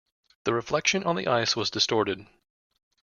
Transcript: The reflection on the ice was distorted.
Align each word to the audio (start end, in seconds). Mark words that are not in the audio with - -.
The 0.45 0.53
reflection 0.55 1.03
on 1.03 1.15
the 1.15 1.27
ice 1.27 1.55
was 1.55 1.69
distorted. 1.69 2.25